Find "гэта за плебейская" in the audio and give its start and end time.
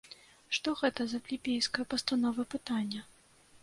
0.79-1.87